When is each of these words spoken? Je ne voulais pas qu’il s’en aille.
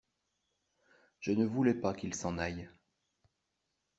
Je 1.19 1.31
ne 1.31 1.45
voulais 1.45 1.75
pas 1.75 1.93
qu’il 1.93 2.15
s’en 2.15 2.39
aille. 2.39 2.67